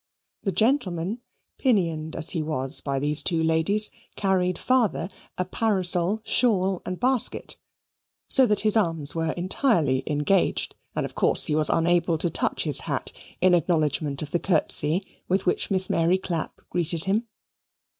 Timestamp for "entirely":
9.33-10.01